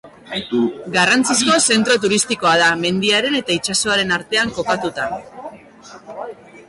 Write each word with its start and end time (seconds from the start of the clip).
Garrantzizko 0.93 1.57
zentro 1.75 1.97
turistikoa 2.05 2.53
da, 2.61 2.69
mendiaren 2.87 3.37
eta 3.43 3.59
itsasoaren 3.59 4.15
artean 4.17 4.55
kokatuta. 4.57 5.07